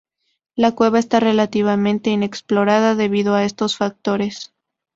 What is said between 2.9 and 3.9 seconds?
debido a estos